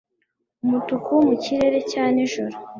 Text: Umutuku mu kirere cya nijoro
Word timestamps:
Umutuku 0.65 1.11
mu 1.27 1.33
kirere 1.43 1.79
cya 1.91 2.03
nijoro 2.13 2.55